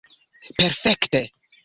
Perfekte. 0.57 1.21